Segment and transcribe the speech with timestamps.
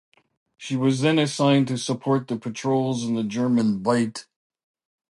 [0.57, 4.25] She was then assigned to support the patrols in the German Bight.